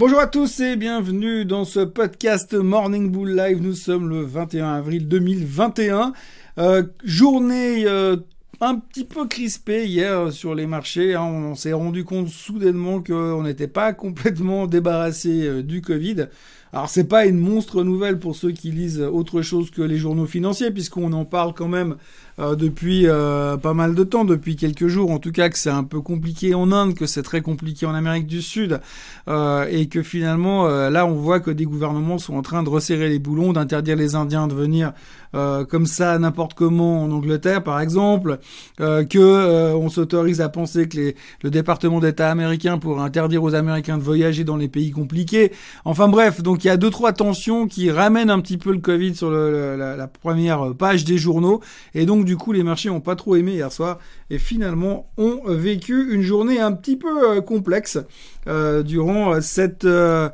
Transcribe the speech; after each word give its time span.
Bonjour 0.00 0.18
à 0.18 0.26
tous 0.26 0.60
et 0.60 0.76
bienvenue 0.76 1.44
dans 1.44 1.66
ce 1.66 1.80
podcast 1.80 2.54
Morning 2.54 3.10
Bull 3.10 3.36
Live. 3.36 3.60
Nous 3.60 3.74
sommes 3.74 4.08
le 4.08 4.22
21 4.22 4.76
avril 4.76 5.06
2021. 5.08 6.14
Euh, 6.56 6.84
journée 7.04 7.84
euh, 7.84 8.16
un 8.62 8.76
petit 8.76 9.04
peu 9.04 9.26
crispée 9.26 9.84
hier 9.84 10.32
sur 10.32 10.54
les 10.54 10.66
marchés. 10.66 11.14
Hein. 11.14 11.24
On, 11.24 11.54
s'est 11.54 11.74
rendu 11.74 12.04
compte 12.04 12.28
soudainement 12.28 13.02
qu'on 13.02 13.42
n'était 13.42 13.68
pas 13.68 13.92
complètement 13.92 14.66
débarrassé 14.66 15.42
euh, 15.42 15.62
du 15.62 15.82
Covid. 15.82 16.28
Alors 16.72 16.88
c'est 16.88 17.04
pas 17.04 17.26
une 17.26 17.38
monstre 17.38 17.82
nouvelle 17.82 18.20
pour 18.20 18.36
ceux 18.36 18.52
qui 18.52 18.70
lisent 18.70 19.00
autre 19.00 19.42
chose 19.42 19.70
que 19.70 19.82
les 19.82 19.96
journaux 19.96 20.26
financiers, 20.26 20.70
puisqu'on 20.70 21.12
en 21.12 21.24
parle 21.24 21.52
quand 21.52 21.66
même 21.66 21.96
euh, 22.38 22.54
depuis 22.54 23.08
euh, 23.08 23.56
pas 23.56 23.74
mal 23.74 23.96
de 23.96 24.04
temps, 24.04 24.24
depuis 24.24 24.54
quelques 24.54 24.86
jours. 24.86 25.10
En 25.10 25.18
tout 25.18 25.32
cas, 25.32 25.48
que 25.48 25.58
c'est 25.58 25.70
un 25.70 25.82
peu 25.82 26.00
compliqué 26.00 26.54
en 26.54 26.70
Inde, 26.70 26.94
que 26.94 27.06
c'est 27.06 27.24
très 27.24 27.40
compliqué 27.40 27.86
en 27.86 27.94
Amérique 27.94 28.28
du 28.28 28.40
Sud, 28.40 28.80
euh, 29.26 29.66
et 29.68 29.88
que 29.88 30.02
finalement 30.02 30.68
là 30.90 31.06
on 31.06 31.14
voit 31.14 31.40
que 31.40 31.50
des 31.50 31.64
gouvernements 31.64 32.18
sont 32.18 32.34
en 32.34 32.42
train 32.42 32.62
de 32.62 32.68
resserrer 32.68 33.08
les 33.08 33.18
boulons, 33.18 33.52
d'interdire 33.52 33.96
les 33.96 34.14
Indiens 34.14 34.46
de 34.46 34.54
venir 34.54 34.92
comme 35.32 35.86
ça 35.86 36.18
n'importe 36.18 36.54
comment 36.54 37.04
en 37.04 37.10
Angleterre 37.10 37.62
par 37.62 37.80
exemple, 37.80 38.38
que 38.78 39.74
on 39.74 39.88
s'autorise 39.88 40.40
à 40.40 40.48
penser 40.48 40.88
que 40.88 40.96
les, 40.96 41.16
le 41.42 41.50
département 41.50 42.00
d'État 42.00 42.30
américain 42.30 42.78
pourrait 42.78 43.02
interdire 43.02 43.42
aux 43.42 43.54
Américains 43.54 43.98
de 43.98 44.02
voyager 44.02 44.44
dans 44.44 44.56
les 44.56 44.68
pays 44.68 44.90
compliqués. 44.90 45.52
Enfin 45.84 46.08
bref, 46.08 46.42
donc 46.42 46.64
il 46.64 46.68
y 46.68 46.70
a 46.70 46.76
deux 46.76 46.90
trois 46.90 47.12
tensions 47.12 47.66
qui 47.66 47.90
ramènent 47.90 48.30
un 48.30 48.40
petit 48.40 48.58
peu 48.58 48.72
le 48.72 48.78
Covid 48.78 49.14
sur 49.14 49.30
le, 49.30 49.76
la, 49.76 50.06
première 50.06 50.74
page 50.74 51.04
des 51.04 51.18
journaux, 51.18 51.60
et 51.94 52.06
donc 52.06 52.24
du 52.24 52.36
coup, 52.36 52.52
les 52.52 52.62
marchés 52.62 52.88
n'ont 52.88 53.00
pas 53.00 53.16
trop 53.16 53.36
aimé 53.36 53.52
hier 53.52 53.72
soir 53.72 53.98
et 54.30 54.38
finalement 54.38 55.10
ont 55.16 55.42
vécu 55.46 56.12
une 56.14 56.22
journée 56.22 56.60
un 56.60 56.72
petit 56.72 56.96
peu 56.96 57.36
euh, 57.36 57.40
complexe 57.40 57.98
euh, 58.46 58.82
durant 58.82 59.40
cette, 59.40 59.84
euh, 59.84 60.28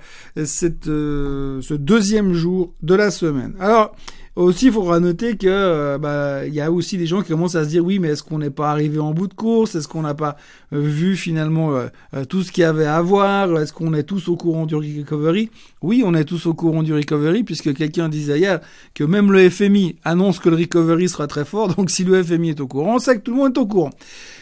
cette, 0.45 0.87
ce 0.87 1.75
deuxième 1.75 2.33
jour 2.33 2.75
de 2.83 2.95
la 2.95 3.11
semaine. 3.11 3.55
Alors, 3.59 3.95
aussi, 4.37 4.67
il 4.67 4.73
faudra 4.73 5.01
noter 5.01 5.39
que 5.39 5.47
euh, 5.49 5.97
bah, 5.97 6.47
il 6.47 6.53
y 6.53 6.61
a 6.61 6.71
aussi 6.71 6.99
des 6.99 7.07
gens 7.07 7.23
qui 7.23 7.29
commencent 7.29 7.55
à 7.55 7.65
se 7.65 7.71
dire 7.71 7.83
oui, 7.83 7.99
mais 7.99 8.09
est-ce 8.09 8.23
qu'on 8.23 8.39
n'est 8.39 8.51
pas 8.51 8.71
arrivé 8.71 8.99
en 8.99 9.13
bout 9.13 9.29
de 9.29 9.35
course? 9.35 9.75
Est-ce 9.75 9.89
qu'on 9.89 10.03
n'a 10.03 10.13
pas 10.13 10.37
euh, 10.75 10.81
vu 10.81 11.17
finalement 11.17 11.75
euh, 11.75 11.89
tout 12.29 12.43
ce 12.43 12.53
qu'il 12.53 12.61
y 12.61 12.65
avait 12.65 12.85
à 12.85 13.01
voir? 13.01 13.59
Est-ce 13.59 13.73
qu'on 13.73 13.95
est 13.95 14.03
tous 14.03 14.29
au 14.29 14.37
courant 14.37 14.67
du 14.67 14.75
recovery? 14.75 15.49
Oui, 15.81 16.03
on 16.05 16.15
est 16.15 16.25
tous 16.25 16.45
au 16.45 16.53
courant 16.53 16.83
du 16.83 16.93
recovery 16.93 17.45
puisque 17.45 17.73
quelqu'un 17.75 18.11
disait 18.11 18.39
hier 18.39 18.61
que 18.95 19.05
même 19.05 19.33
le 19.33 19.49
FMI 19.49 19.97
annonce 20.05 20.39
que 20.39 20.51
le 20.51 20.57
recovery 20.57 21.09
sera 21.09 21.27
très 21.27 21.47
fort. 21.47 21.75
Donc 21.75 21.89
si 21.89 22.05
le 22.05 22.23
FMI 22.23 22.51
est 22.51 22.61
au 22.61 22.67
courant, 22.67 22.97
on 22.97 22.99
sait 22.99 23.17
que 23.17 23.23
tout 23.23 23.31
le 23.31 23.39
monde 23.39 23.57
est 23.57 23.61
au 23.61 23.67
courant. 23.67 23.91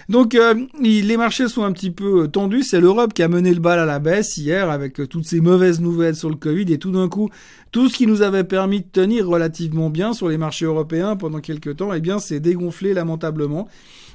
Donc 0.09 0.37
les 0.83 1.17
marchés 1.17 1.49
sont 1.49 1.63
un 1.63 1.73
petit 1.73 1.91
peu 1.91 2.29
tendus. 2.29 2.65
C'est 2.65 2.81
l'Europe 2.81 3.15
qui 3.15 3.23
a 3.23 3.29
mené 3.29 3.55
le 3.55 3.61
bal 3.61 3.79
à 3.79 3.87
la 3.87 4.01
baisse 4.01 4.37
hier 4.37 4.69
avec 4.71 5.09
toutes 5.09 5.25
ces 5.25 5.41
mauvaises 5.41 5.81
nouvelles 5.81 6.17
sur 6.17 6.29
le 6.29 6.37
Covid 6.37 6.71
et 6.73 6.79
tout 6.79 6.91
d'un 6.91 7.09
coup 7.09 7.31
tout 7.75 7.89
ce 7.89 7.97
qui 7.97 8.07
nous 8.07 8.23
avait 8.23 8.45
permis 8.45 8.83
de 8.83 8.87
tenir 8.87 9.27
relativement 9.27 9.84
bien 9.91 10.13
sur 10.13 10.29
les 10.29 10.39
marchés 10.39 10.65
européens 10.65 11.17
pendant 11.17 11.41
quelques 11.41 11.77
temps, 11.77 11.93
eh 11.93 12.01
bien, 12.01 12.19
c'est 12.19 12.41
dégonflé 12.41 12.95
lamentablement. 12.95 13.69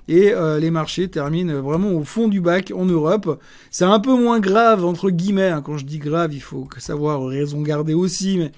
Et 0.08 0.34
euh, 0.34 0.60
les 0.60 0.72
marchés 0.72 1.08
terminent 1.08 1.62
vraiment 1.62 1.92
au 1.92 2.04
fond 2.04 2.28
du 2.28 2.42
bac 2.42 2.74
en 2.76 2.86
Europe. 2.86 3.40
C'est 3.70 3.86
un 3.86 4.00
peu 4.00 4.16
moins 4.16 4.40
grave, 4.40 4.84
entre 4.84 5.12
guillemets. 5.12 5.50
Hein. 5.50 5.62
Quand 5.62 5.78
je 5.78 5.86
dis 5.86 6.00
grave, 6.00 6.34
il 6.34 6.42
faut 6.42 6.68
savoir 6.80 7.24
raison 7.28 7.62
garder 7.62 7.94
aussi. 7.94 8.38
Mais 8.40 8.52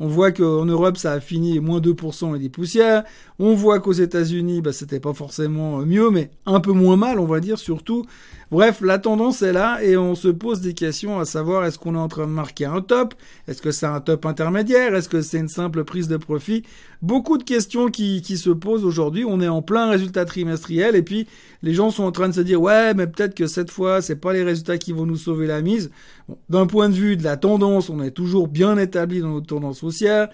on 0.00 0.08
voit 0.08 0.32
qu'en 0.32 0.64
Europe, 0.64 0.96
ça 0.96 1.12
a 1.12 1.20
fini 1.20 1.60
moins 1.60 1.80
2% 1.80 2.34
et 2.34 2.38
des 2.38 2.48
poussières. 2.48 3.04
On 3.38 3.54
voit 3.54 3.80
qu'aux 3.80 3.92
États-Unis, 3.92 4.62
bah, 4.62 4.72
c'était 4.72 4.98
pas 4.98 5.12
forcément 5.12 5.78
mieux, 5.80 6.10
mais 6.10 6.30
un 6.46 6.60
peu 6.60 6.72
moins 6.72 6.96
mal, 6.96 7.20
on 7.20 7.26
va 7.26 7.40
dire, 7.40 7.58
surtout 7.58 8.06
Bref, 8.54 8.82
la 8.82 9.00
tendance 9.00 9.42
est 9.42 9.52
là 9.52 9.82
et 9.82 9.96
on 9.96 10.14
se 10.14 10.28
pose 10.28 10.60
des 10.60 10.74
questions 10.74 11.18
à 11.18 11.24
savoir 11.24 11.64
est-ce 11.64 11.76
qu'on 11.76 11.96
est 11.96 11.98
en 11.98 12.06
train 12.06 12.28
de 12.28 12.30
marquer 12.30 12.66
un 12.66 12.82
top? 12.82 13.14
Est-ce 13.48 13.60
que 13.60 13.72
c'est 13.72 13.84
un 13.84 14.00
top 14.00 14.24
intermédiaire? 14.26 14.94
Est-ce 14.94 15.08
que 15.08 15.22
c'est 15.22 15.38
une 15.38 15.48
simple 15.48 15.82
prise 15.82 16.06
de 16.06 16.16
profit? 16.16 16.62
Beaucoup 17.02 17.36
de 17.36 17.42
questions 17.42 17.88
qui, 17.88 18.22
se 18.22 18.50
posent 18.50 18.84
aujourd'hui. 18.84 19.24
On 19.26 19.40
est 19.40 19.48
en 19.48 19.60
plein 19.60 19.90
résultat 19.90 20.24
trimestriel 20.24 20.94
et 20.94 21.02
puis 21.02 21.26
les 21.64 21.74
gens 21.74 21.90
sont 21.90 22.04
en 22.04 22.12
train 22.12 22.28
de 22.28 22.34
se 22.34 22.42
dire 22.42 22.62
ouais 22.62 22.94
mais 22.94 23.08
peut-être 23.08 23.34
que 23.34 23.48
cette 23.48 23.72
fois 23.72 24.00
c'est 24.00 24.14
pas 24.14 24.32
les 24.32 24.44
résultats 24.44 24.78
qui 24.78 24.92
vont 24.92 25.04
nous 25.04 25.16
sauver 25.16 25.48
la 25.48 25.60
mise. 25.60 25.90
D'un 26.48 26.68
point 26.68 26.88
de 26.88 26.94
vue 26.94 27.16
de 27.16 27.24
la 27.24 27.36
tendance, 27.36 27.90
on 27.90 28.00
est 28.04 28.12
toujours 28.12 28.46
bien 28.46 28.78
établi 28.78 29.20
dans 29.20 29.30
notre 29.30 29.48
tendance 29.48 29.82
haussière. 29.82 30.28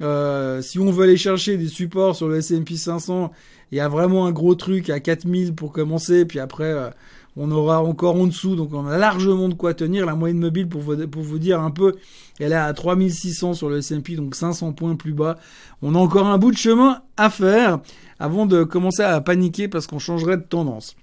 Euh, 0.00 0.62
si 0.62 0.78
on 0.78 0.92
veut 0.92 1.04
aller 1.04 1.16
chercher 1.16 1.56
des 1.56 1.66
supports 1.66 2.14
sur 2.14 2.28
le 2.28 2.36
S&P 2.36 2.76
500, 2.76 3.32
il 3.72 3.78
y 3.78 3.80
a 3.80 3.88
vraiment 3.88 4.26
un 4.26 4.32
gros 4.32 4.54
truc 4.54 4.90
à 4.90 5.00
4000 5.00 5.56
pour 5.56 5.72
commencer, 5.72 6.24
puis 6.24 6.38
après 6.38 6.72
euh, 6.72 6.90
on 7.36 7.50
aura 7.50 7.82
encore 7.82 8.16
en 8.16 8.26
dessous, 8.26 8.54
donc 8.54 8.72
on 8.72 8.86
a 8.86 8.96
largement 8.96 9.48
de 9.48 9.54
quoi 9.54 9.74
tenir. 9.74 10.06
La 10.06 10.14
moyenne 10.14 10.38
mobile, 10.38 10.68
pour 10.68 10.82
vous, 10.82 11.38
dire 11.38 11.60
un 11.60 11.70
peu, 11.70 11.96
elle 12.38 12.52
est 12.52 12.56
à 12.56 12.72
3600 12.72 13.54
sur 13.54 13.68
le 13.68 13.78
S&P, 13.78 14.16
donc 14.16 14.34
500 14.34 14.72
points 14.72 14.94
plus 14.94 15.12
bas. 15.12 15.38
On 15.82 15.94
a 15.94 15.98
encore 15.98 16.26
un 16.26 16.38
bout 16.38 16.52
de 16.52 16.56
chemin 16.56 17.02
à 17.16 17.30
faire 17.30 17.80
avant 18.20 18.46
de 18.46 18.62
commencer 18.62 19.02
à 19.02 19.20
paniquer 19.20 19.66
parce 19.68 19.86
qu'on 19.86 19.98
changerait 19.98 20.36
de 20.36 20.42
tendance. 20.42 20.96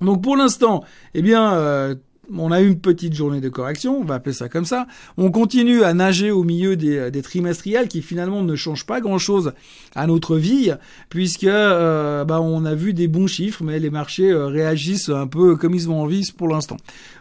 Donc 0.00 0.22
pour 0.22 0.36
l'instant, 0.36 0.82
eh 1.14 1.22
bien, 1.22 1.54
euh, 1.54 1.94
on 2.30 2.52
a 2.52 2.60
eu 2.60 2.68
une 2.68 2.78
petite 2.78 3.14
journée 3.14 3.40
de 3.40 3.48
correction, 3.48 3.98
on 3.98 4.04
va 4.04 4.14
appeler 4.14 4.32
ça 4.32 4.48
comme 4.48 4.64
ça. 4.64 4.86
On 5.16 5.30
continue 5.30 5.82
à 5.82 5.92
nager 5.92 6.30
au 6.30 6.44
milieu 6.44 6.76
des, 6.76 7.10
des 7.10 7.22
trimestriels 7.22 7.88
qui 7.88 8.02
finalement 8.02 8.42
ne 8.42 8.54
changent 8.54 8.86
pas 8.86 9.00
grand-chose 9.00 9.52
à 9.94 10.06
notre 10.06 10.36
vie, 10.36 10.72
puisque 11.08 11.44
euh, 11.44 12.24
bah, 12.24 12.40
on 12.40 12.64
a 12.64 12.74
vu 12.74 12.94
des 12.94 13.08
bons 13.08 13.26
chiffres, 13.26 13.62
mais 13.64 13.78
les 13.78 13.90
marchés 13.90 14.30
euh, 14.30 14.46
réagissent 14.46 15.08
un 15.08 15.26
peu 15.26 15.56
comme 15.56 15.74
ils 15.74 15.90
ont 15.90 16.00
envie 16.00 16.30
pour 16.32 16.48
l'instant. 16.48 16.76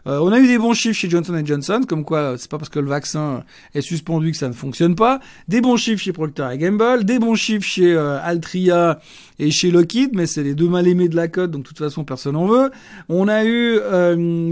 Euh, 0.08 0.20
on 0.20 0.32
a 0.32 0.40
eu 0.40 0.48
des 0.48 0.58
bons 0.58 0.74
chiffres 0.74 1.00
chez 1.00 1.10
Johnson 1.10 1.40
Johnson, 1.44 1.82
comme 1.88 2.06
quoi 2.06 2.36
c'est 2.38 2.50
pas 2.50 2.58
parce 2.58 2.70
que 2.70 2.80
le 2.80 2.88
vaccin 2.88 3.44
est 3.74 3.82
suspendu 3.82 4.32
que 4.32 4.38
ça 4.38 4.48
ne 4.48 4.54
fonctionne 4.54 4.96
pas. 4.96 5.20
Des 5.48 5.62
bons 5.62 5.78
chiffres 5.78 6.02
chez 6.02 6.14
Procter 6.14 6.48
Gamble, 6.58 7.04
des 7.04 7.20
bons 7.20 7.36
chiffres 7.36 7.66
chez 7.66 7.96
Altria 7.98 9.00
et 9.42 9.50
chez 9.50 9.72
Lockheed, 9.72 10.12
mais 10.14 10.28
c'est 10.28 10.44
les 10.44 10.54
deux 10.54 10.70
mal 10.70 10.88
aimés 10.88 11.10
de 11.10 11.16
la 11.16 11.28
cote, 11.28 11.50
donc 11.50 11.64
de 11.64 11.68
toute 11.68 11.80
façon 11.80 12.04
personne 12.06 12.34
n'en 12.34 12.46
veut. 12.46 12.70
On 13.10 13.28
a 13.28 13.44
eu 13.44 13.80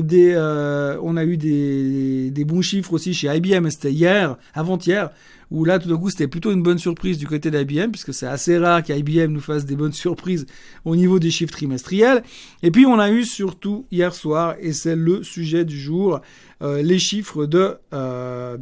des 0.02 0.34
euh, 0.36 0.98
on 1.04 1.16
a 1.16 1.24
eu 1.24 1.38
des, 1.38 2.44
bons 2.44 2.64
chiffres 2.64 2.92
aussi 2.94 3.14
chez 3.14 3.28
IBM, 3.28 3.70
c'était 3.70 3.92
hier, 3.92 4.36
avant-hier, 4.56 5.12
où 5.52 5.64
là 5.64 5.78
tout 5.78 5.88
d'un 5.88 5.98
coup 5.98 6.10
c'était 6.10 6.28
plutôt 6.28 6.52
une 6.52 6.64
bonne 6.64 6.80
surprise 6.80 7.20
du 7.20 7.28
côté 7.28 7.52
d'IBM, 7.52 7.92
puisque 7.92 8.16
c'est 8.16 8.26
assez 8.26 8.58
rare 8.58 8.82
qu'IBM 8.82 9.32
nous 9.32 9.42
fasse 9.42 9.64
des 9.64 9.76
bonnes 9.76 9.94
surprises 9.94 10.48
au 10.86 10.96
niveau 10.96 11.20
des 11.20 11.30
chiffres 11.30 11.54
trimestriels. 11.54 12.24
Et 12.64 12.72
puis 12.72 12.88
on 12.88 12.98
a 12.98 13.12
eu 13.12 13.26
surtout 13.26 13.86
hier 13.92 14.16
soir, 14.16 14.56
et 14.60 14.74
c'est 14.74 14.96
le 14.96 15.22
sujet 15.22 15.66
du 15.66 15.80
jour, 15.80 16.20
euh, 16.64 16.82
les 16.82 16.98
chiffres 16.98 17.46
de... 17.46 17.76
Euh, 17.94 18.58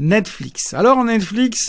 Netflix. 0.00 0.72
Alors 0.72 1.04
Netflix, 1.04 1.66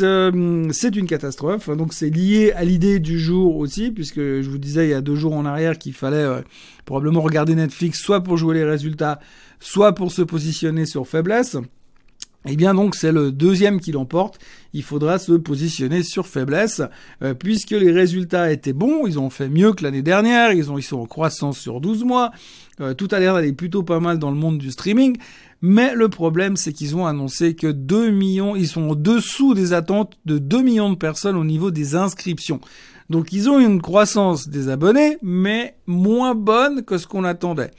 c'est 0.72 0.96
une 0.96 1.06
catastrophe. 1.06 1.70
Donc 1.70 1.94
c'est 1.94 2.10
lié 2.10 2.54
à 2.54 2.64
l'idée 2.64 3.00
du 3.00 3.20
jour 3.20 3.58
aussi, 3.58 3.92
puisque 3.92 4.20
je 4.20 4.50
vous 4.50 4.58
disais 4.58 4.88
il 4.88 4.92
y 4.92 4.94
a 4.94 5.02
deux 5.02 5.16
jours 5.16 5.34
en 5.34 5.46
arrière 5.46 5.78
qu'il 5.78 5.94
fallait 5.94 6.42
probablement 6.86 7.22
regarder 7.22 7.56
Netflix 7.56 8.00
soit 8.00 8.24
pour 8.24 8.38
jouer 8.38 8.56
les 8.56 8.64
résultats, 8.64 9.20
soit 9.60 9.94
pour 9.94 10.14
se 10.14 10.22
positionner 10.22 10.86
sur 10.86 11.08
faiblesse. 11.08 11.58
Eh 12.48 12.56
bien 12.56 12.74
donc 12.74 12.96
c'est 12.96 13.12
le 13.12 13.32
deuxième 13.32 13.80
qui 13.80 13.92
l'emporte. 13.92 14.40
Il 14.74 14.82
faudra 14.82 15.20
se 15.20 15.34
positionner 15.34 16.02
sur 16.02 16.26
faiblesse 16.26 16.82
euh, 17.22 17.36
puisque 17.36 17.72
les 17.72 17.92
résultats 17.92 18.52
étaient 18.52 18.74
bons. 18.74 19.06
Ils 19.06 19.20
ont 19.20 19.30
fait 19.30 19.48
mieux 19.48 19.74
que 19.74 19.84
l'année 19.84 20.02
dernière. 20.02 20.52
Ils 20.52 20.72
ont 20.72 20.78
ils 20.80 20.84
sont 20.84 21.00
en 21.00 21.06
croissance 21.06 21.60
sur 21.60 21.82
12 21.82 22.04
mois. 22.04 22.32
Euh, 22.80 22.96
tout 22.96 23.08
a 23.12 23.20
l'air 23.20 23.36
d'aller 23.36 23.54
plutôt 23.54 23.84
pas 23.84 24.00
mal 24.00 24.18
dans 24.18 24.32
le 24.32 24.38
monde 24.38 24.58
du 24.58 24.72
streaming. 24.72 25.18
Mais 25.62 25.94
le 25.94 26.10
problème 26.10 26.58
c'est 26.58 26.74
qu'ils 26.74 26.96
ont 26.96 27.06
annoncé 27.06 27.56
que 27.56 27.68
2 27.68 28.10
millions, 28.10 28.56
ils 28.56 28.68
sont 28.68 28.90
en 28.90 28.96
dessous 28.96 29.54
des 29.54 29.74
attentes 29.74 30.18
de 30.26 30.40
2 30.40 30.64
millions 30.64 30.90
de 30.90 30.96
personnes 30.96 31.36
au 31.36 31.44
niveau 31.46 31.70
des 31.70 31.96
inscriptions. 31.96 32.60
Donc 33.12 33.34
ils 33.34 33.50
ont 33.50 33.60
une 33.60 33.82
croissance 33.82 34.48
des 34.48 34.70
abonnés, 34.70 35.18
mais 35.22 35.76
moins 35.86 36.34
bonne 36.34 36.84
que 36.84 36.98
ce 36.98 37.06
qu'on 37.06 37.24
attendait. 37.24 37.72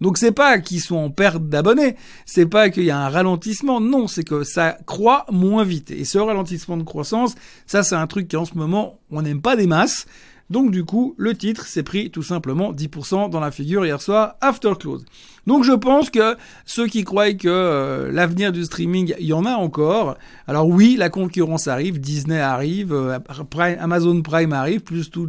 Donc 0.00 0.18
c'est 0.18 0.32
pas 0.32 0.58
qu'ils 0.58 0.80
sont 0.80 0.96
en 0.96 1.10
perte 1.10 1.48
d'abonnés, 1.48 1.96
c'est 2.26 2.46
pas 2.46 2.70
qu'il 2.70 2.84
y 2.84 2.90
a 2.90 2.98
un 2.98 3.08
ralentissement, 3.08 3.80
non, 3.80 4.06
c'est 4.06 4.24
que 4.24 4.44
ça 4.44 4.78
croît 4.86 5.26
moins 5.30 5.64
vite. 5.64 5.90
Et 5.90 6.04
ce 6.04 6.18
ralentissement 6.18 6.76
de 6.76 6.84
croissance, 6.84 7.34
ça 7.66 7.82
c'est 7.82 7.96
un 7.96 8.06
truc 8.06 8.28
qui 8.28 8.36
en 8.36 8.44
ce 8.44 8.54
moment 8.54 8.98
on 9.10 9.22
n'aime 9.22 9.42
pas 9.42 9.56
des 9.56 9.66
masses. 9.66 10.06
Donc 10.50 10.70
du 10.70 10.84
coup, 10.84 11.14
le 11.18 11.36
titre 11.36 11.66
s'est 11.66 11.82
pris 11.82 12.10
tout 12.10 12.22
simplement 12.22 12.72
10% 12.72 13.28
dans 13.28 13.40
la 13.40 13.50
figure 13.50 13.84
hier 13.84 14.00
soir, 14.00 14.36
after 14.40 14.72
close. 14.78 15.04
Donc 15.46 15.64
je 15.64 15.72
pense 15.72 16.08
que 16.08 16.36
ceux 16.64 16.86
qui 16.86 17.04
croient 17.04 17.34
que 17.34 17.48
euh, 17.48 18.10
l'avenir 18.12 18.50
du 18.50 18.64
streaming, 18.64 19.14
il 19.18 19.26
y 19.26 19.32
en 19.34 19.44
a 19.44 19.52
encore. 19.52 20.16
Alors 20.46 20.66
oui, 20.66 20.96
la 20.98 21.10
concurrence 21.10 21.68
arrive, 21.68 22.00
Disney 22.00 22.38
arrive, 22.38 22.94
euh, 22.94 23.18
Amazon 23.78 24.22
Prime 24.22 24.52
arrive, 24.52 24.80
plus 24.80 25.10
tout 25.10 25.26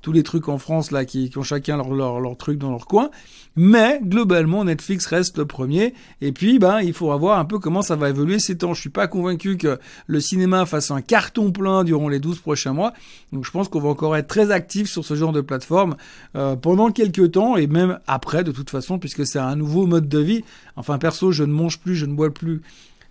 tous 0.00 0.12
les 0.12 0.22
trucs 0.22 0.48
en 0.48 0.58
France 0.58 0.90
là 0.90 1.04
qui, 1.04 1.30
ont 1.36 1.42
chacun 1.42 1.76
leur, 1.76 2.36
truc 2.36 2.58
dans 2.58 2.70
leur 2.70 2.86
coin. 2.86 3.10
Mais 3.56 4.00
globalement, 4.02 4.64
Netflix 4.64 5.06
reste 5.06 5.38
le 5.38 5.46
premier. 5.46 5.94
Et 6.20 6.32
puis, 6.32 6.58
ben, 6.58 6.80
il 6.80 6.92
faudra 6.92 7.16
voir 7.16 7.38
un 7.38 7.44
peu 7.44 7.58
comment 7.58 7.82
ça 7.82 7.94
va 7.96 8.08
évoluer 8.08 8.38
ces 8.38 8.56
temps. 8.58 8.74
Je 8.74 8.80
suis 8.80 8.90
pas 8.90 9.06
convaincu 9.06 9.56
que 9.56 9.78
le 10.06 10.20
cinéma 10.20 10.66
fasse 10.66 10.90
un 10.90 11.00
carton 11.00 11.52
plein 11.52 11.84
durant 11.84 12.08
les 12.08 12.18
12 12.18 12.40
prochains 12.40 12.72
mois. 12.72 12.92
Donc 13.32 13.44
je 13.44 13.50
pense 13.50 13.68
qu'on 13.68 13.80
va 13.80 13.88
encore 13.88 14.16
être 14.16 14.28
très 14.28 14.50
actif 14.50 14.88
sur 14.88 15.04
ce 15.04 15.14
genre 15.14 15.32
de 15.32 15.40
plateforme 15.40 15.96
euh, 16.36 16.56
pendant 16.56 16.90
quelques 16.90 17.32
temps 17.32 17.56
et 17.56 17.66
même 17.66 17.98
après 18.06 18.44
de 18.44 18.52
toute 18.52 18.70
façon 18.70 18.98
puisque 18.98 19.26
c'est 19.26 19.38
un 19.38 19.56
nouveau 19.56 19.86
mode 19.86 20.08
de 20.08 20.18
vie. 20.18 20.44
Enfin 20.76 20.98
perso, 20.98 21.32
je 21.32 21.44
ne 21.44 21.52
mange 21.52 21.78
plus, 21.78 21.94
je 21.94 22.06
ne 22.06 22.14
bois 22.14 22.32
plus. 22.32 22.62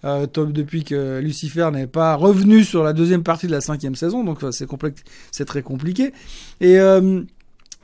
Euh, 0.05 0.27
depuis 0.27 0.83
que 0.83 1.19
Lucifer 1.19 1.69
n'est 1.71 1.87
pas 1.87 2.15
revenu 2.15 2.65
sur 2.65 2.83
la 2.83 2.91
deuxième 2.91 3.23
partie 3.23 3.47
de 3.47 3.53
la 3.53 3.61
cinquième 3.61 3.95
saison, 3.95 4.25
donc 4.25 4.39
c'est 4.51 4.67
complexe, 4.67 5.01
c'est 5.31 5.45
très 5.45 5.61
compliqué. 5.61 6.11
Et 6.59 6.77
euh, 6.77 7.21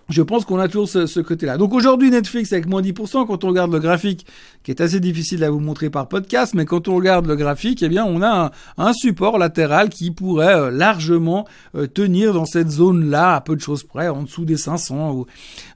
je 0.10 0.22
pense 0.24 0.44
qu'on 0.44 0.60
a 0.60 0.68
toujours 0.68 0.90
ce, 0.90 1.20
côté-là. 1.20 1.58
Donc 1.58 1.74
aujourd'hui, 1.74 2.10
Netflix 2.10 2.52
avec 2.52 2.68
moins 2.68 2.82
10%, 2.82 3.28
quand 3.28 3.44
on 3.44 3.48
regarde 3.48 3.72
le 3.72 3.80
graphique, 3.80 4.26
qui 4.64 4.72
est 4.72 4.82
assez 4.82 5.00
difficile 5.00 5.44
à 5.44 5.52
vous 5.52 5.60
montrer 5.60 5.90
par 5.90 6.08
podcast, 6.08 6.54
mais 6.56 6.66
quand 6.66 6.88
on 6.88 6.96
regarde 6.96 7.28
le 7.28 7.36
graphique, 7.36 7.84
eh 7.84 7.90
bien, 7.90 8.06
on 8.06 8.22
a 8.22 8.52
un, 8.78 8.94
support 8.94 9.38
latéral 9.38 9.90
qui 9.90 10.12
pourrait 10.12 10.56
euh, 10.56 10.72
largement 10.72 11.48
euh, 11.76 11.86
tenir 11.86 12.34
dans 12.34 12.46
cette 12.46 12.70
zone-là, 12.70 13.36
à 13.36 13.42
peu 13.42 13.56
de 13.56 13.62
choses 13.62 13.84
près, 13.84 14.10
en 14.10 14.24
dessous 14.24 14.46
des 14.46 14.58
500. 14.58 15.14
Ou... 15.14 15.26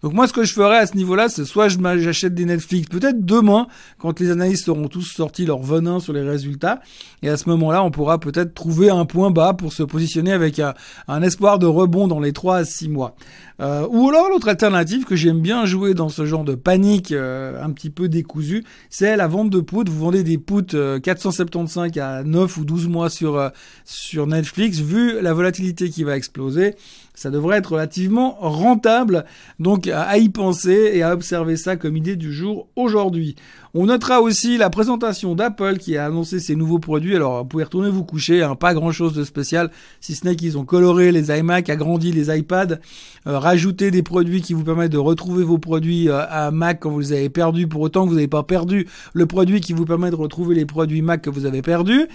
Donc 0.01 0.13
moi, 0.13 0.27
ce 0.27 0.33
que 0.33 0.43
je 0.43 0.53
ferais 0.53 0.79
à 0.79 0.87
ce 0.87 0.97
niveau-là, 0.97 1.29
c'est 1.29 1.45
soit 1.45 1.67
j'achète 1.67 2.33
des 2.33 2.45
Netflix, 2.45 2.87
peut-être 2.89 3.23
demain, 3.23 3.67
quand 3.99 4.19
les 4.19 4.31
analystes 4.31 4.67
auront 4.67 4.87
tous 4.87 5.03
sorti 5.03 5.45
leur 5.45 5.59
venin 5.59 5.99
sur 5.99 6.13
les 6.13 6.21
résultats, 6.21 6.81
et 7.21 7.29
à 7.29 7.37
ce 7.37 7.47
moment-là, 7.49 7.83
on 7.83 7.91
pourra 7.91 8.19
peut-être 8.19 8.53
trouver 8.53 8.89
un 8.89 9.05
point 9.05 9.29
bas 9.29 9.53
pour 9.53 9.73
se 9.73 9.83
positionner 9.83 10.33
avec 10.33 10.59
un, 10.59 10.73
un 11.07 11.21
espoir 11.21 11.59
de 11.59 11.67
rebond 11.67 12.07
dans 12.07 12.19
les 12.19 12.33
3 12.33 12.57
à 12.57 12.65
6 12.65 12.89
mois. 12.89 13.15
Euh, 13.59 13.87
ou 13.89 14.09
alors 14.09 14.22
l'autre 14.29 14.47
alternative 14.47 15.05
que 15.05 15.15
j'aime 15.15 15.39
bien 15.39 15.65
jouer 15.65 15.93
dans 15.93 16.09
ce 16.09 16.25
genre 16.25 16.43
de 16.43 16.55
panique 16.55 17.11
euh, 17.11 17.63
un 17.63 17.71
petit 17.71 17.89
peu 17.89 18.09
décousu, 18.09 18.63
c'est 18.89 19.15
la 19.15 19.27
vente 19.27 19.49
de 19.49 19.59
poutres. 19.59 19.91
Vous 19.91 19.99
vendez 19.99 20.23
des 20.23 20.37
poutres 20.37 20.99
475 21.01 21.97
à 21.99 22.23
9 22.23 22.57
ou 22.57 22.65
12 22.65 22.87
mois 22.87 23.09
euh, 23.21 23.49
sur 23.85 24.27
Netflix. 24.27 24.79
Vu 24.79 25.21
la 25.21 25.33
volatilité 25.33 25.89
qui 25.89 26.03
va 26.03 26.15
exploser, 26.15 26.75
ça 27.13 27.29
devrait 27.29 27.57
être 27.57 27.73
relativement 27.73 28.37
rentable. 28.39 29.25
Donc 29.59 29.87
à 29.87 30.17
y 30.17 30.29
penser 30.29 30.91
et 30.93 31.03
à 31.03 31.13
observer 31.13 31.57
ça 31.57 31.75
comme 31.75 31.97
idée 31.97 32.15
du 32.15 32.33
jour 32.33 32.67
aujourd'hui. 32.75 33.35
On 33.75 33.87
notera 33.87 34.21
aussi 34.21 34.57
la 34.57 34.69
présentation 34.69 35.33
d'Apple 35.33 35.77
qui 35.77 35.97
a 35.97 36.05
annoncé 36.05 36.39
ses 36.39 36.55
nouveaux 36.55 36.77
produits. 36.77 37.15
Alors 37.15 37.39
vous 37.39 37.45
pouvez 37.45 37.63
retourner 37.63 37.89
vous 37.89 38.03
coucher, 38.03 38.43
hein, 38.43 38.53
pas 38.55 38.75
grand 38.75 38.91
chose 38.91 39.13
de 39.13 39.23
spécial, 39.23 39.71
si 39.99 40.13
ce 40.13 40.25
n'est 40.25 40.35
qu'ils 40.35 40.59
ont 40.59 40.65
coloré 40.65 41.11
les 41.11 41.35
iMac, 41.35 41.69
agrandi 41.69 42.11
les 42.11 42.35
iPads, 42.35 42.77
euh, 43.25 43.39
rajouté 43.39 43.89
des 43.89 44.03
produits 44.03 44.43
qui 44.43 44.53
vous 44.53 44.63
permettent 44.63 44.91
de 44.91 44.99
retrouver 44.99 45.43
vos 45.43 45.57
produits 45.57 46.07
euh, 46.07 46.21
à 46.29 46.51
Mac 46.51 46.81
quand 46.81 46.91
vous 46.91 46.99
les 46.99 47.13
avez 47.13 47.29
perdus, 47.29 47.67
pour 47.67 47.81
autant 47.81 48.03
que 48.03 48.09
vous 48.09 48.15
n'avez 48.15 48.27
pas 48.27 48.43
perdu 48.43 48.87
le 49.13 49.25
produit 49.25 49.59
qui 49.59 49.73
vous 49.73 49.85
permet 49.85 50.11
de 50.11 50.15
retrouver 50.15 50.53
les 50.53 50.65
produits 50.65 51.01
Mac 51.01 51.23
que 51.23 51.31
vous 51.31 51.47
avez 51.47 51.63
perdus. 51.63 52.07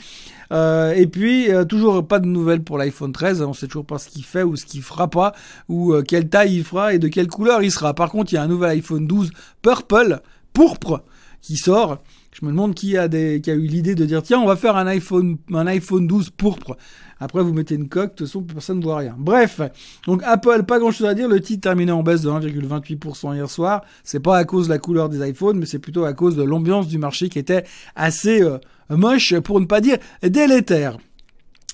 Euh, 0.52 0.92
et 0.92 1.06
puis, 1.06 1.50
euh, 1.50 1.64
toujours 1.64 2.06
pas 2.06 2.18
de 2.18 2.26
nouvelles 2.26 2.62
pour 2.62 2.78
l'iPhone 2.78 3.12
13. 3.12 3.42
On 3.42 3.52
sait 3.52 3.66
toujours 3.66 3.86
pas 3.86 3.98
ce 3.98 4.08
qu'il 4.08 4.24
fait 4.24 4.42
ou 4.42 4.56
ce 4.56 4.64
qu'il 4.64 4.82
fera 4.82 5.08
pas, 5.08 5.34
ou 5.68 5.92
euh, 5.92 6.02
quelle 6.02 6.28
taille 6.28 6.56
il 6.56 6.64
fera 6.64 6.94
et 6.94 6.98
de 6.98 7.08
quelle 7.08 7.28
couleur 7.28 7.62
il 7.62 7.70
sera. 7.70 7.94
Par 7.94 8.10
contre, 8.10 8.32
il 8.32 8.36
y 8.36 8.38
a 8.38 8.42
un 8.42 8.48
nouvel 8.48 8.70
iPhone 8.70 9.06
12 9.06 9.30
Purple, 9.62 10.20
pourpre, 10.52 11.02
qui 11.42 11.56
sort. 11.56 11.98
Je 12.32 12.44
me 12.44 12.50
demande 12.50 12.74
qui 12.74 12.96
a, 12.96 13.08
des, 13.08 13.40
qui 13.40 13.50
a 13.50 13.54
eu 13.54 13.66
l'idée 13.66 13.94
de 13.94 14.04
dire 14.04 14.22
tiens, 14.22 14.38
on 14.38 14.46
va 14.46 14.56
faire 14.56 14.76
un 14.76 14.86
iPhone, 14.86 15.38
un 15.52 15.66
iPhone 15.66 16.06
12 16.06 16.30
pourpre. 16.30 16.76
Après, 17.20 17.42
vous 17.42 17.52
mettez 17.52 17.74
une 17.74 17.88
coque, 17.88 18.12
de 18.12 18.16
toute 18.16 18.26
façon, 18.28 18.42
personne 18.42 18.78
ne 18.78 18.84
voit 18.84 18.98
rien. 18.98 19.16
Bref, 19.18 19.60
donc 20.06 20.22
Apple, 20.24 20.62
pas 20.64 20.78
grand 20.78 20.92
chose 20.92 21.06
à 21.06 21.14
dire. 21.14 21.28
Le 21.28 21.40
titre 21.40 21.62
terminé 21.62 21.90
en 21.90 22.02
baisse 22.02 22.22
de 22.22 22.30
1,28% 22.30 23.34
hier 23.34 23.50
soir. 23.50 23.82
C'est 24.04 24.20
pas 24.20 24.36
à 24.36 24.44
cause 24.44 24.68
de 24.68 24.72
la 24.72 24.78
couleur 24.78 25.08
des 25.08 25.28
iPhones, 25.28 25.58
mais 25.58 25.66
c'est 25.66 25.80
plutôt 25.80 26.04
à 26.04 26.12
cause 26.12 26.36
de 26.36 26.44
l'ambiance 26.44 26.86
du 26.86 26.98
marché 26.98 27.28
qui 27.28 27.40
était 27.40 27.64
assez 27.96 28.40
euh, 28.42 28.58
moche, 28.90 29.36
pour 29.40 29.60
ne 29.60 29.66
pas 29.66 29.80
dire 29.80 29.98
délétère. 30.22 30.96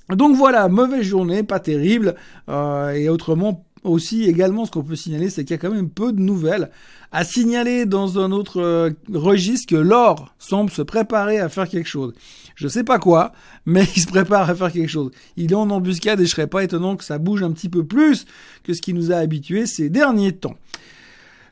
Donc 0.08 0.36
voilà, 0.36 0.68
mauvaise 0.68 1.02
journée, 1.02 1.42
pas 1.42 1.60
terrible, 1.60 2.14
euh, 2.48 2.90
et 2.90 3.08
autrement 3.08 3.64
aussi 3.84 4.24
également 4.24 4.64
ce 4.64 4.70
qu'on 4.70 4.82
peut 4.82 4.96
signaler, 4.96 5.30
c'est 5.30 5.44
qu'il 5.44 5.54
y 5.54 5.58
a 5.58 5.58
quand 5.58 5.70
même 5.70 5.90
peu 5.90 6.12
de 6.12 6.20
nouvelles 6.20 6.70
à 7.12 7.22
signaler 7.22 7.86
dans 7.86 8.18
un 8.18 8.32
autre 8.32 8.60
euh, 8.60 8.90
registre 9.12 9.68
que 9.68 9.76
l'or 9.76 10.34
semble 10.38 10.70
se 10.70 10.82
préparer 10.82 11.38
à 11.38 11.48
faire 11.48 11.68
quelque 11.68 11.88
chose. 11.88 12.12
Je 12.56 12.66
sais 12.66 12.82
pas 12.82 12.98
quoi, 12.98 13.32
mais 13.66 13.84
il 13.96 14.02
se 14.02 14.08
prépare 14.08 14.50
à 14.50 14.54
faire 14.54 14.72
quelque 14.72 14.90
chose. 14.90 15.12
Il 15.36 15.52
est 15.52 15.54
en 15.54 15.70
embuscade 15.70 16.20
et 16.20 16.26
je 16.26 16.30
serais 16.30 16.48
pas 16.48 16.64
étonnant 16.64 16.96
que 16.96 17.04
ça 17.04 17.18
bouge 17.18 17.42
un 17.42 17.52
petit 17.52 17.68
peu 17.68 17.84
plus 17.84 18.26
que 18.64 18.74
ce 18.74 18.82
qui 18.82 18.94
nous 18.94 19.12
a 19.12 19.16
habitués 19.16 19.66
ces 19.66 19.90
derniers 19.90 20.32
temps. 20.32 20.56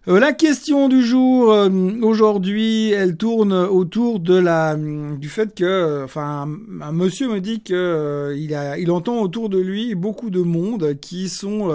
Euh, 0.08 0.19
la 0.19 0.32
question 0.32 0.88
du 0.88 1.00
jour 1.02 1.52
euh, 1.52 1.70
aujourd'hui, 2.02 2.90
elle 2.90 3.16
tourne 3.16 3.52
autour 3.52 4.19
de 4.19 4.34
la 4.34 4.75
du 4.76 5.28
fait 5.28 5.54
que, 5.54 6.02
enfin, 6.02 6.49
un, 6.81 6.90
monsieur 6.93 7.28
me 7.28 7.40
dit 7.40 7.62
que 7.62 8.34
il 8.37 8.52
a, 8.52 8.78
il 8.78 8.90
entend 8.90 9.20
autour 9.20 9.49
de 9.49 9.58
lui 9.58 9.94
beaucoup 9.94 10.31
de 10.31 10.40
monde 10.40 10.99
qui 11.00 11.28
sont 11.28 11.70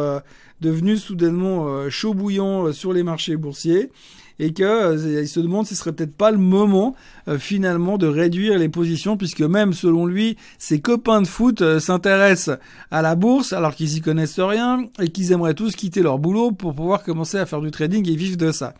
devenu 0.61 0.97
soudainement 0.97 1.67
euh, 1.67 1.89
chaud 1.89 2.13
bouillant 2.13 2.67
euh, 2.67 2.71
sur 2.71 2.93
les 2.93 3.03
marchés 3.03 3.37
boursiers 3.37 3.91
et 4.39 4.53
que 4.53 4.63
euh, 4.63 5.21
il 5.21 5.27
se 5.27 5.39
demande 5.39 5.65
si 5.65 5.75
ce 5.75 5.81
serait 5.81 5.93
peut-être 5.93 6.15
pas 6.15 6.31
le 6.31 6.37
moment 6.37 6.95
finalement 7.39 7.97
de 7.97 8.07
réduire 8.07 8.57
les 8.57 8.69
positions 8.69 9.17
puisque 9.17 9.41
même 9.41 9.73
selon 9.73 10.05
lui 10.05 10.37
ses 10.57 10.79
copains 10.79 11.21
de 11.21 11.27
foot 11.27 11.79
s'intéressent 11.79 12.57
à 12.89 13.01
la 13.01 13.15
bourse 13.15 13.51
alors 13.51 13.75
qu'ils 13.75 13.97
y 13.97 14.01
connaissent 14.01 14.39
rien 14.39 14.85
et 15.01 15.09
qu'ils 15.09 15.33
aimeraient 15.33 15.53
tous 15.53 15.75
quitter 15.75 16.01
leur 16.01 16.19
boulot 16.19 16.51
pour 16.51 16.73
pouvoir 16.73 17.03
commencer 17.03 17.37
à 17.37 17.45
faire 17.45 17.61
du 17.61 17.71
trading 17.71 18.09
et 18.09 18.15
vivre 18.15 18.37
de 18.37 18.51
ça. 18.51 18.75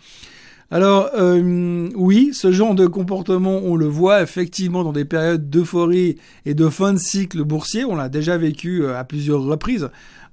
Alors 0.71 1.12
oui, 1.95 2.31
ce 2.33 2.51
genre 2.51 2.75
de 2.75 2.88
comportement, 2.88 3.60
on 3.63 3.75
le 3.75 3.88
voit 3.88 4.21
effectivement 4.21 4.83
dans 4.83 4.94
des 4.94 5.06
périodes 5.06 5.50
d'euphorie 5.50 6.18
et 6.45 6.53
de 6.53 6.69
fin 6.69 6.94
de 6.94 7.00
cycle 7.00 7.44
boursier. 7.44 7.83
On 7.86 7.95
l'a 7.95 8.10
déjà 8.10 8.38
vécu 8.38 8.86
à 8.86 9.03
plusieurs 9.03 9.44
reprises. 9.44 9.89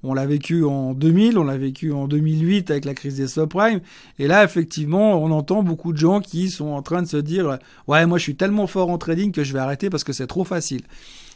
On 0.07 0.13
l'a 0.13 0.25
vécu 0.25 0.63
en 0.63 0.93
2000, 0.93 1.37
on 1.37 1.43
l'a 1.43 1.57
vécu 1.57 1.91
en 1.91 2.07
2008 2.07 2.69
avec 2.69 2.85
la 2.85 2.93
crise 2.93 3.17
des 3.17 3.27
subprimes. 3.27 3.81
Et 4.19 4.27
là, 4.27 4.43
effectivement, 4.43 5.21
on 5.21 5.31
entend 5.31 5.63
beaucoup 5.63 5.93
de 5.93 5.97
gens 5.97 6.21
qui 6.21 6.49
sont 6.49 6.67
en 6.67 6.81
train 6.81 7.01
de 7.01 7.07
se 7.07 7.17
dire, 7.17 7.57
ouais, 7.87 8.05
moi 8.05 8.17
je 8.17 8.23
suis 8.23 8.35
tellement 8.35 8.67
fort 8.67 8.89
en 8.89 8.97
trading 8.97 9.31
que 9.31 9.43
je 9.43 9.51
vais 9.51 9.59
arrêter 9.59 9.89
parce 9.89 10.03
que 10.03 10.13
c'est 10.13 10.27
trop 10.27 10.43
facile. 10.43 10.81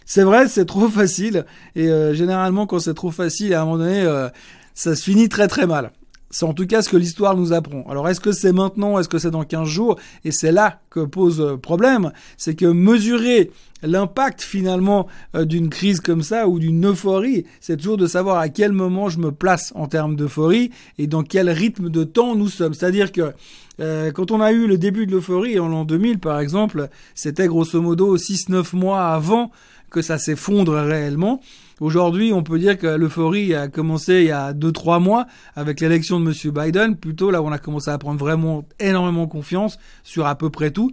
C'est 0.06 0.24
vrai, 0.24 0.48
c'est 0.48 0.66
trop 0.66 0.88
facile. 0.88 1.45
Et 1.75 1.88
euh, 1.88 2.13
généralement, 2.13 2.68
quand 2.68 2.80
c'est 2.80 2.94
trop 2.94 3.12
facile, 3.12 3.54
à 3.54 3.62
un 3.62 3.66
moment 3.66 3.77
donné, 3.80 4.01
euh, 4.01 4.30
ça 4.74 4.95
se 4.95 5.04
finit 5.04 5.30
très 5.30 5.48
très 5.48 5.68
mal. 5.68 5.92
C'est 6.31 6.45
en 6.45 6.53
tout 6.53 6.67
cas 6.67 6.83
ce 6.83 6.89
que 6.89 6.97
l'histoire 6.97 7.35
nous 7.35 7.53
apprend. 7.53 7.83
Alors 7.89 8.07
est-ce 8.07 8.19
que 8.19 8.31
c'est 8.31 8.53
maintenant, 8.53 8.99
est-ce 8.99 9.09
que 9.09 9.17
c'est 9.17 9.31
dans 9.31 9.43
15 9.43 9.67
jours? 9.67 9.97
Et 10.25 10.31
c'est 10.31 10.51
là 10.51 10.79
que 10.91 10.99
pose 10.99 11.41
euh, 11.41 11.57
problème, 11.57 12.11
c'est 12.37 12.53
que 12.53 12.67
mesurer 12.67 13.49
l'impact 13.81 14.41
finalement 14.41 15.07
euh, 15.35 15.45
d'une 15.45 15.69
crise 15.69 16.01
comme 16.01 16.21
ça 16.21 16.47
ou 16.47 16.59
d'une 16.59 16.85
euphorie, 16.85 17.45
c'est 17.61 17.77
toujours 17.77 17.97
de 17.97 18.05
savoir 18.05 18.37
à 18.37 18.49
quel 18.49 18.73
moment 18.73 19.09
je 19.09 19.19
me 19.19 19.31
place 19.31 19.71
en 19.75 19.87
termes 19.87 20.15
d'euphorie 20.15 20.69
et 20.99 21.07
dans 21.07 21.23
quel 21.23 21.49
rythme 21.49 21.89
de 21.89 22.03
temps 22.03 22.35
nous 22.35 22.49
sommes. 22.49 22.75
C'est-à-dire 22.75 23.11
que 23.11 23.33
euh, 23.79 24.11
quand 24.11 24.31
on 24.31 24.39
a 24.39 24.51
eu 24.51 24.67
le 24.67 24.77
début 24.77 25.07
de 25.07 25.11
l'euphorie 25.11 25.59
en 25.59 25.67
l'an 25.67 25.83
2000 25.83 26.19
par 26.19 26.39
exemple, 26.39 26.89
c'était 27.15 27.47
grosso 27.47 27.81
modo 27.81 28.17
6-9 28.17 28.75
mois 28.75 29.07
avant 29.07 29.51
que 29.89 30.04
ça 30.04 30.19
s'effondre 30.19 30.73
réellement. 30.73 31.42
Aujourd'hui, 31.80 32.33
on 32.33 32.44
peut 32.44 32.59
dire 32.59 32.78
que 32.78 32.88
l'euphorie 32.88 33.54
a 33.54 33.69
commencé 33.69 34.21
il 34.21 34.28
y 34.28 34.31
a 34.31 34.54
2-3 34.54 35.02
mois 35.02 35.28
avec 35.56 35.80
l'élection 35.80 36.19
de 36.19 36.30
M. 36.30 36.52
Biden, 36.52 36.98
plutôt 36.98 37.31
là 37.31 37.42
on 37.42 37.52
a 37.52 37.57
commencé 37.57 37.90
à 37.90 37.98
prendre 37.98 38.19
vraiment 38.19 38.66
énormément 38.80 39.28
confiance 39.28 39.80
sur 40.04 40.26
à 40.26 40.36
peu 40.36 40.50
près 40.50 40.71
tout. 40.71 40.92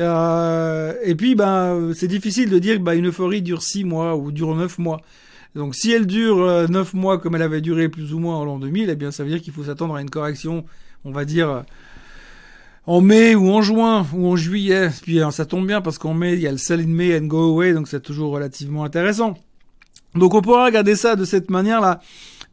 Euh, 0.00 0.94
et 1.02 1.14
puis, 1.14 1.34
ben, 1.34 1.92
c'est 1.94 2.08
difficile 2.08 2.50
de 2.50 2.58
dire 2.58 2.76
que 2.76 2.82
ben, 2.82 2.92
une 2.92 3.08
euphorie 3.08 3.42
dure 3.42 3.62
6 3.62 3.84
mois 3.84 4.16
ou 4.16 4.30
dure 4.30 4.54
9 4.54 4.78
mois. 4.78 5.00
Donc 5.54 5.74
si 5.74 5.90
elle 5.92 6.06
dure 6.06 6.68
9 6.68 6.94
euh, 6.94 6.96
mois 6.96 7.18
comme 7.18 7.34
elle 7.34 7.42
avait 7.42 7.62
duré 7.62 7.88
plus 7.88 8.12
ou 8.12 8.18
moins 8.18 8.36
en 8.36 8.44
l'an 8.44 8.58
2000, 8.58 8.90
eh 8.90 8.96
bien 8.96 9.10
ça 9.10 9.24
veut 9.24 9.30
dire 9.30 9.40
qu'il 9.40 9.54
faut 9.54 9.64
s'attendre 9.64 9.96
à 9.96 10.02
une 10.02 10.10
correction, 10.10 10.66
on 11.04 11.10
va 11.10 11.24
dire, 11.24 11.64
en 12.86 13.00
mai 13.00 13.34
ou 13.34 13.50
en 13.50 13.62
juin 13.62 14.06
ou 14.12 14.28
en 14.28 14.36
juillet. 14.36 14.90
Puis 15.02 15.20
ça 15.30 15.46
tombe 15.46 15.66
bien 15.66 15.80
parce 15.80 15.96
qu'en 15.96 16.12
mai, 16.12 16.34
il 16.34 16.40
y 16.40 16.46
a 16.46 16.52
le 16.52 16.58
sell 16.58 16.80
in 16.80 16.86
May 16.86 17.18
and 17.18 17.24
go 17.24 17.54
away, 17.54 17.72
donc 17.72 17.88
c'est 17.88 18.02
toujours 18.02 18.30
relativement 18.30 18.84
intéressant. 18.84 19.34
Donc 20.14 20.34
on 20.34 20.42
pourra 20.42 20.64
regarder 20.64 20.96
ça 20.96 21.16
de 21.16 21.24
cette 21.24 21.50
manière-là. 21.50 22.00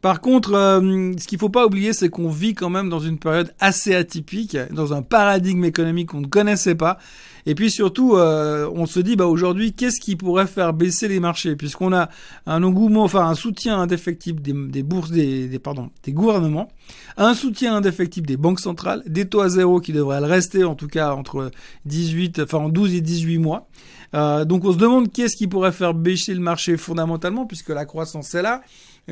Par 0.06 0.20
contre, 0.20 0.54
euh, 0.54 1.14
ce 1.18 1.26
qu'il 1.26 1.40
faut 1.40 1.48
pas 1.48 1.66
oublier, 1.66 1.92
c'est 1.92 2.10
qu'on 2.10 2.28
vit 2.28 2.54
quand 2.54 2.70
même 2.70 2.88
dans 2.88 3.00
une 3.00 3.18
période 3.18 3.52
assez 3.58 3.92
atypique, 3.92 4.56
dans 4.70 4.94
un 4.94 5.02
paradigme 5.02 5.64
économique 5.64 6.10
qu'on 6.10 6.20
ne 6.20 6.28
connaissait 6.28 6.76
pas. 6.76 6.98
Et 7.44 7.56
puis 7.56 7.72
surtout, 7.72 8.14
euh, 8.14 8.70
on 8.72 8.86
se 8.86 9.00
dit, 9.00 9.16
bah 9.16 9.26
aujourd'hui, 9.26 9.72
qu'est-ce 9.72 10.00
qui 10.00 10.14
pourrait 10.14 10.46
faire 10.46 10.74
baisser 10.74 11.08
les 11.08 11.18
marchés, 11.18 11.56
puisqu'on 11.56 11.92
a 11.92 12.08
un 12.46 12.62
engouement, 12.62 13.02
enfin 13.02 13.26
un 13.26 13.34
soutien 13.34 13.80
indéfectible 13.80 14.40
des, 14.40 14.84
bourses, 14.84 15.10
des, 15.10 15.58
pardon, 15.58 15.90
des 16.04 16.12
gouvernements, 16.12 16.68
un 17.16 17.34
soutien 17.34 17.74
indéfectible 17.74 18.28
des 18.28 18.36
banques 18.36 18.60
centrales, 18.60 19.02
des 19.06 19.28
taux 19.28 19.40
à 19.40 19.48
zéro 19.48 19.80
qui 19.80 19.92
devraient 19.92 20.20
le 20.20 20.26
rester, 20.26 20.62
en 20.62 20.76
tout 20.76 20.86
cas 20.86 21.14
entre 21.14 21.50
18, 21.86 22.42
enfin 22.44 22.58
en 22.58 22.68
12 22.68 22.94
et 22.94 23.00
18 23.00 23.38
mois. 23.38 23.66
Euh, 24.14 24.44
donc 24.44 24.64
on 24.64 24.72
se 24.72 24.78
demande 24.78 25.10
qu'est-ce 25.10 25.34
qui 25.34 25.48
pourrait 25.48 25.72
faire 25.72 25.94
baisser 25.94 26.32
le 26.32 26.40
marché 26.40 26.76
fondamentalement, 26.76 27.44
puisque 27.44 27.70
la 27.70 27.86
croissance 27.86 28.32
est 28.36 28.42
là 28.42 28.62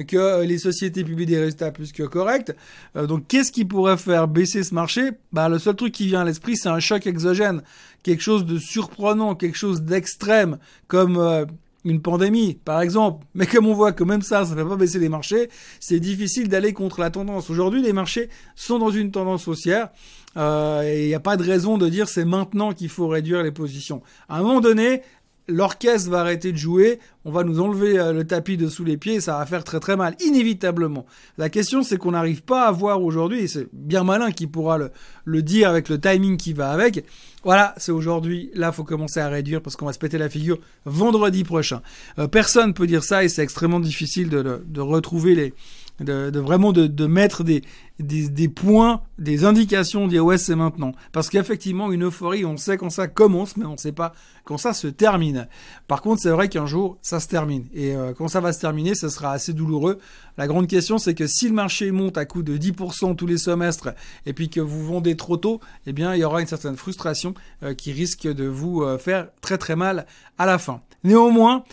que 0.02 0.42
les 0.44 0.58
sociétés 0.58 1.04
publient 1.04 1.26
des 1.26 1.38
résultats 1.38 1.70
plus 1.70 1.92
que 1.92 2.02
corrects. 2.02 2.52
Euh, 2.96 3.06
donc 3.06 3.28
qu'est-ce 3.28 3.52
qui 3.52 3.64
pourrait 3.64 3.96
faire 3.96 4.26
baisser 4.26 4.64
ce 4.64 4.74
marché? 4.74 5.10
Bah, 5.32 5.48
Le 5.48 5.58
seul 5.58 5.76
truc 5.76 5.92
qui 5.92 6.06
vient 6.06 6.22
à 6.22 6.24
l'esprit, 6.24 6.56
c'est 6.56 6.68
un 6.68 6.80
choc 6.80 7.06
exogène 7.06 7.62
quelque 8.04 8.22
chose 8.22 8.44
de 8.44 8.58
surprenant, 8.58 9.34
quelque 9.34 9.56
chose 9.56 9.82
d'extrême, 9.82 10.58
comme 10.86 11.16
euh, 11.16 11.44
une 11.84 12.00
pandémie, 12.00 12.58
par 12.64 12.80
exemple. 12.80 13.26
Mais 13.34 13.46
comme 13.46 13.66
on 13.66 13.74
voit 13.74 13.92
que 13.92 14.04
même 14.04 14.22
ça, 14.22 14.44
ça 14.44 14.54
ne 14.54 14.62
fait 14.62 14.68
pas 14.68 14.76
baisser 14.76 15.00
les 15.00 15.08
marchés, 15.08 15.48
c'est 15.80 15.98
difficile 15.98 16.48
d'aller 16.48 16.72
contre 16.72 17.00
la 17.00 17.10
tendance. 17.10 17.50
Aujourd'hui, 17.50 17.82
les 17.82 17.92
marchés 17.92 18.28
sont 18.54 18.78
dans 18.78 18.90
une 18.90 19.10
tendance 19.10 19.48
haussière. 19.48 19.88
Euh, 20.36 20.82
et 20.82 21.04
il 21.04 21.08
n'y 21.08 21.14
a 21.14 21.20
pas 21.20 21.36
de 21.36 21.44
raison 21.44 21.78
de 21.78 21.88
dire 21.88 22.08
c'est 22.08 22.24
maintenant 22.24 22.72
qu'il 22.72 22.88
faut 22.88 23.08
réduire 23.08 23.42
les 23.42 23.52
positions. 23.52 24.02
À 24.28 24.38
un 24.38 24.42
moment 24.42 24.60
donné, 24.60 25.02
l'orchestre 25.48 26.10
va 26.10 26.20
arrêter 26.20 26.52
de 26.52 26.56
jouer, 26.56 26.98
on 27.24 27.30
va 27.30 27.44
nous 27.44 27.60
enlever 27.60 27.98
euh, 27.98 28.12
le 28.12 28.26
tapis 28.26 28.56
de 28.56 28.68
sous 28.68 28.84
les 28.84 28.96
pieds 28.96 29.14
et 29.14 29.20
ça 29.20 29.38
va 29.38 29.46
faire 29.46 29.64
très 29.64 29.80
très 29.80 29.96
mal, 29.96 30.16
inévitablement. 30.24 31.06
La 31.38 31.48
question 31.48 31.82
c'est 31.82 31.96
qu'on 31.96 32.12
n'arrive 32.12 32.42
pas 32.42 32.66
à 32.66 32.72
voir 32.72 33.02
aujourd'hui, 33.02 33.40
et 33.40 33.48
c'est 33.48 33.66
bien 33.72 34.04
malin 34.04 34.30
qui 34.30 34.46
pourra 34.46 34.78
le, 35.24 35.42
dire 35.42 35.68
avec 35.68 35.88
le 35.88 36.00
timing 36.00 36.36
qui 36.36 36.52
va 36.52 36.70
avec. 36.70 37.04
Voilà, 37.42 37.74
c'est 37.76 37.92
aujourd'hui, 37.92 38.50
là 38.54 38.72
faut 38.72 38.84
commencer 38.84 39.20
à 39.20 39.28
réduire 39.28 39.60
parce 39.60 39.76
qu'on 39.76 39.86
va 39.86 39.92
se 39.92 39.98
péter 39.98 40.18
la 40.18 40.30
figure 40.30 40.58
vendredi 40.86 41.44
prochain. 41.44 41.82
Euh, 42.18 42.26
personne 42.26 42.72
peut 42.72 42.86
dire 42.86 43.04
ça 43.04 43.24
et 43.24 43.28
c'est 43.28 43.42
extrêmement 43.42 43.80
difficile 43.80 44.30
de, 44.30 44.62
de 44.66 44.80
retrouver 44.80 45.34
les, 45.34 45.54
de, 46.00 46.30
de 46.30 46.40
vraiment 46.40 46.72
de, 46.72 46.86
de 46.86 47.06
mettre 47.06 47.44
des, 47.44 47.62
des, 48.00 48.28
des, 48.28 48.48
points, 48.48 49.02
des 49.18 49.44
indications, 49.44 50.08
dire 50.08 50.24
ouais 50.24 50.38
c'est 50.38 50.56
maintenant. 50.56 50.92
Parce 51.12 51.28
qu'effectivement 51.28 51.92
une 51.92 52.04
euphorie, 52.04 52.44
on 52.44 52.56
sait 52.56 52.76
quand 52.76 52.90
ça 52.90 53.06
commence, 53.06 53.56
mais 53.56 53.64
on 53.64 53.76
sait 53.76 53.92
pas 53.92 54.12
quand 54.44 54.58
ça 54.58 54.72
se 54.72 54.88
termine. 54.88 55.48
Par 55.86 56.02
contre 56.02 56.20
c'est 56.20 56.30
vrai 56.30 56.48
qu'un 56.48 56.66
jour 56.66 56.98
ça 57.02 57.20
se 57.20 57.28
termine. 57.28 57.66
Et 57.72 57.94
euh, 57.94 58.12
quand 58.12 58.28
ça 58.28 58.40
va 58.40 58.52
se 58.52 58.60
terminer, 58.60 58.94
ça 58.94 59.08
sera 59.08 59.32
assez 59.32 59.52
douloureux. 59.52 59.98
La 60.36 60.46
grande 60.46 60.66
question 60.66 60.98
c'est 60.98 61.14
que 61.14 61.26
si 61.26 61.48
le 61.48 61.54
marché 61.54 61.90
monte 61.92 62.18
à 62.18 62.24
coup 62.24 62.42
de 62.42 62.56
10% 62.56 63.14
tous 63.14 63.26
les 63.26 63.38
semestres 63.38 63.90
et 64.26 64.32
puis 64.32 64.48
que 64.48 64.60
vous 64.60 64.84
vendez 64.84 65.16
trop 65.16 65.36
tôt, 65.36 65.60
eh 65.86 65.92
bien 65.92 66.14
il 66.14 66.20
y 66.20 66.24
aura 66.24 66.40
une 66.40 66.48
certaine 66.48 66.76
frustration 66.76 67.34
euh, 67.62 67.74
qui 67.74 67.92
risque 67.92 68.26
de 68.26 68.46
vous 68.46 68.82
euh, 68.82 68.98
faire 68.98 69.28
très 69.40 69.58
très 69.58 69.76
mal 69.76 70.06
à 70.38 70.46
la 70.46 70.58
fin. 70.58 70.80
Néanmoins, 71.04 71.64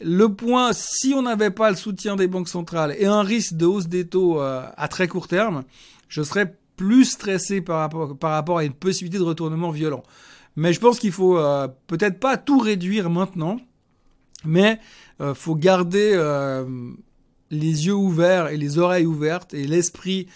le 0.00 0.28
point, 0.28 0.72
si 0.72 1.12
on 1.14 1.22
n'avait 1.22 1.50
pas 1.50 1.70
le 1.70 1.76
soutien 1.76 2.16
des 2.16 2.26
banques 2.26 2.48
centrales 2.48 2.94
et 2.98 3.06
un 3.06 3.22
risque 3.22 3.54
de 3.54 3.66
hausse 3.66 3.86
des 3.86 4.06
taux 4.06 4.40
euh, 4.40 4.62
à 4.76 4.88
très 4.88 5.08
court 5.08 5.28
terme, 5.28 5.64
je 6.08 6.22
serais 6.22 6.56
plus 6.80 7.04
stressé 7.04 7.60
par 7.60 7.90
rapport, 8.20 8.58
à 8.58 8.64
une 8.64 8.72
possibilité 8.72 9.18
de 9.18 9.24
retournement 9.24 9.70
violent. 9.70 10.02
Mais 10.56 10.72
je 10.72 10.80
pense 10.80 10.98
qu'il 10.98 11.12
faut 11.12 11.36
euh, 11.36 11.68
peut-être 11.86 12.18
pas 12.18 12.38
tout 12.38 12.58
réduire 12.58 13.10
maintenant, 13.10 13.60
mais 14.46 14.80
euh, 15.20 15.34
faut 15.34 15.54
garder 15.54 16.12
euh, 16.14 16.64
les 17.50 17.86
yeux 17.86 17.94
ouverts 17.94 18.48
et 18.48 18.56
les 18.56 18.78
oreilles 18.78 19.04
ouvertes 19.04 19.52
et 19.54 19.66
l'esprit 19.66 20.26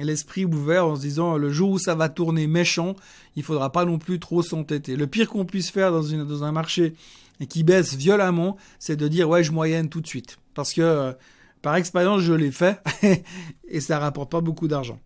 l'esprit 0.00 0.44
ouvert 0.44 0.86
en 0.88 0.96
se 0.96 1.02
disant 1.02 1.36
le 1.36 1.52
jour 1.52 1.70
où 1.70 1.78
ça 1.78 1.94
va 1.94 2.08
tourner 2.08 2.48
méchant, 2.48 2.96
il 3.36 3.44
faudra 3.44 3.70
pas 3.70 3.84
non 3.84 3.96
plus 3.96 4.18
trop 4.18 4.42
s'entêter. 4.42 4.96
Le 4.96 5.06
pire 5.06 5.28
qu'on 5.28 5.44
puisse 5.44 5.70
faire 5.70 5.92
dans 5.92 6.42
un 6.42 6.50
marché 6.50 6.94
et 7.40 7.46
qui 7.46 7.64
baisse 7.64 7.94
violemment, 7.94 8.56
c'est 8.78 8.96
de 8.96 9.08
dire 9.08 9.28
ouais 9.28 9.42
je 9.42 9.52
moyenne 9.52 9.88
tout 9.88 10.00
de 10.00 10.06
suite. 10.06 10.38
Parce 10.54 10.72
que 10.72 10.82
euh, 10.82 11.12
par 11.62 11.76
expérience 11.76 12.20
je 12.20 12.32
l'ai 12.32 12.50
fait 12.50 12.80
et 13.68 13.80
ça 13.80 13.98
rapporte 13.98 14.30
pas 14.30 14.40
beaucoup 14.40 14.68
d'argent. 14.68 15.00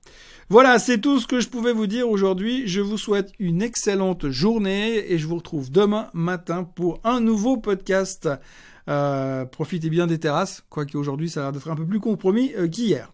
Voilà, 0.50 0.78
c'est 0.78 0.98
tout 0.98 1.20
ce 1.20 1.26
que 1.26 1.40
je 1.40 1.48
pouvais 1.48 1.72
vous 1.72 1.86
dire 1.86 2.08
aujourd'hui. 2.08 2.68
Je 2.68 2.82
vous 2.82 2.98
souhaite 2.98 3.32
une 3.38 3.62
excellente 3.62 4.28
journée 4.28 5.10
et 5.10 5.16
je 5.16 5.26
vous 5.26 5.36
retrouve 5.36 5.70
demain 5.70 6.10
matin 6.12 6.64
pour 6.64 7.00
un 7.02 7.20
nouveau 7.20 7.56
podcast. 7.56 8.28
Euh, 8.88 9.46
profitez 9.46 9.88
bien 9.88 10.06
des 10.06 10.18
terrasses, 10.18 10.62
quoique 10.68 10.98
aujourd'hui 10.98 11.30
ça 11.30 11.40
a 11.40 11.42
l'air 11.44 11.52
d'être 11.52 11.70
un 11.70 11.76
peu 11.76 11.86
plus 11.86 12.00
compromis 12.00 12.52
euh, 12.58 12.68
qu'hier. 12.68 13.10